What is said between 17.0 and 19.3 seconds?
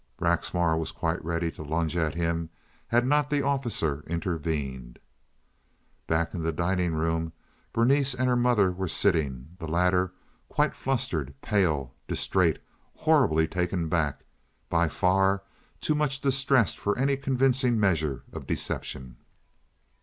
convincing measure of deception.